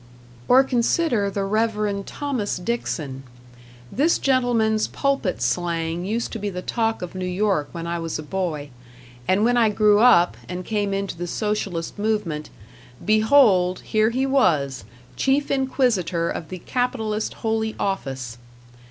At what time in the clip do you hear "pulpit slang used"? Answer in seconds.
4.87-6.31